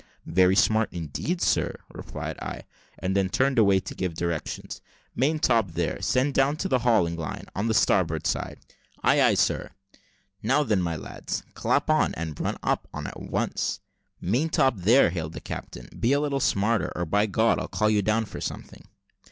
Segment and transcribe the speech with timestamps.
[0.25, 2.63] "Very smart indeed, sir," replied I;
[2.97, 4.81] and then turned away to give directions.
[5.15, 8.57] "Maintop there, send down the hauling line on the starboard side."
[9.03, 9.69] "Ay, ay, sir."
[10.41, 13.79] "Now then, my lads, clap on, and run it up at once."
[14.19, 18.01] "Maintop, there," hailed the captain, "be a little smarter, or, by God, I'll call you
[18.01, 18.85] down for something."